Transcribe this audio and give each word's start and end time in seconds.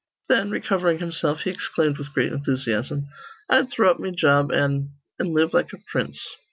Then, 0.29 0.49
recovering 0.49 0.97
himself, 0.97 1.41
he 1.41 1.51
exclaimed 1.51 1.99
with 1.99 2.11
great 2.11 2.33
enthusiasm, 2.33 3.07
"I'd 3.51 3.69
throw 3.69 3.91
up 3.91 3.99
me 3.99 4.09
job 4.09 4.51
an' 4.51 4.93
an' 5.19 5.27
live 5.31 5.53
like 5.53 5.73
a 5.73 5.77
prince." 5.91 6.19